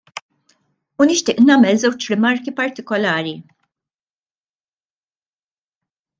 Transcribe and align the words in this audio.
U 1.03 1.05
nixtieq 1.09 1.41
nagħmel 1.49 1.77
żewġ 1.83 2.07
rimarki 2.13 2.55
partikolari. 2.61 3.35